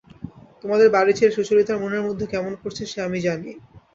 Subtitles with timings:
[0.63, 3.51] তোমাদের বাড়ি ছেড়ে সুচরিতার মনের মধ্যে কেমন করছে সে আমি জানি।